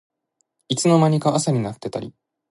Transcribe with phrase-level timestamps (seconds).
[0.67, 2.11] いつの間にか朝になってたり